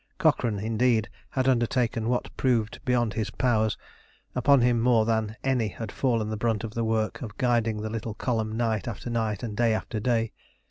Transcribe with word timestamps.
Cochrane, 0.17 0.57
indeed, 0.57 1.09
had 1.29 1.47
undertaken 1.47 2.09
what 2.09 2.35
proved 2.35 2.79
beyond 2.85 3.13
his 3.13 3.29
powers; 3.29 3.77
upon 4.33 4.61
him 4.61 4.81
more 4.81 5.05
than 5.05 5.35
any 5.43 5.67
had 5.67 5.91
fallen 5.91 6.31
the 6.31 6.37
brunt 6.37 6.63
of 6.63 6.73
the 6.73 6.83
work 6.83 7.21
of 7.21 7.37
guiding 7.37 7.83
the 7.83 7.89
little 7.91 8.15
column 8.15 8.57
night 8.57 8.87
after 8.87 9.11
night 9.11 9.43
and 9.43 9.55
day 9.55 9.75
after 9.75 9.99
day. 9.99 10.31